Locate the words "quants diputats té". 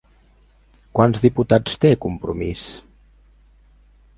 0.99-1.91